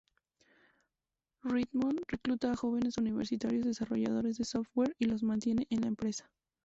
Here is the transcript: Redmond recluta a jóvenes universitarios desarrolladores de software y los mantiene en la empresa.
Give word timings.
Redmond 1.43 2.01
recluta 2.07 2.51
a 2.51 2.55
jóvenes 2.55 2.97
universitarios 2.97 3.67
desarrolladores 3.67 4.35
de 4.39 4.45
software 4.45 4.95
y 4.97 5.05
los 5.05 5.21
mantiene 5.21 5.67
en 5.69 5.81
la 5.81 5.89
empresa. 5.89 6.27